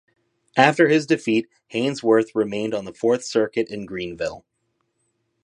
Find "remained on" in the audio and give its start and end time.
2.33-2.85